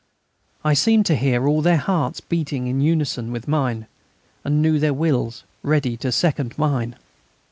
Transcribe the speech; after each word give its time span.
I 0.65 0.73
seemed 0.73 1.05
to 1.05 1.15
hear 1.15 1.47
all 1.47 1.61
their 1.61 1.77
hearts 1.77 2.21
beating 2.21 2.65
in 2.65 2.81
unison 2.81 3.31
with 3.31 3.47
mine; 3.47 3.85
and 4.43 4.59
knew 4.59 4.79
their 4.79 4.95
wills 4.95 5.43
ready 5.61 5.95
to 5.97 6.11
second 6.11 6.57
mine. 6.57 6.95